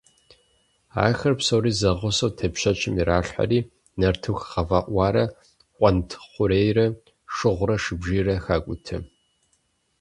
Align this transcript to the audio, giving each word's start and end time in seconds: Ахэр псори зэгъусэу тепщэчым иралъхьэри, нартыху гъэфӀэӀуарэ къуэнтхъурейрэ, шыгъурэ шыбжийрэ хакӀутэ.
Ахэр 1.05 1.33
псори 1.39 1.71
зэгъусэу 1.79 2.35
тепщэчым 2.37 2.95
иралъхьэри, 3.01 3.59
нартыху 3.99 4.37
гъэфӀэӀуарэ 4.51 5.23
къуэнтхъурейрэ, 5.77 6.85
шыгъурэ 7.33 7.75
шыбжийрэ 7.83 8.35
хакӀутэ. 8.43 8.97